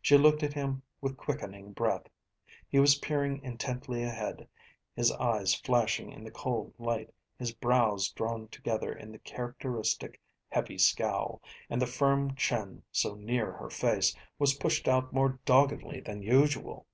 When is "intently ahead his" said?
3.44-5.12